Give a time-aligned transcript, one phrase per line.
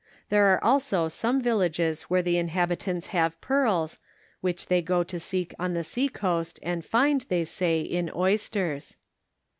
[0.29, 3.99] There are also some villages where the inhabitants have pearls,
[4.39, 8.95] which they go to seek on the seacoast and find, they say, in oysters.